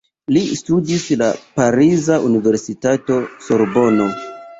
Li 0.35 0.41
studis 0.59 1.03
en 1.15 1.19
la 1.21 1.27
pariza 1.59 2.17
universitato 2.29 3.19
Sorbono. 3.49 4.09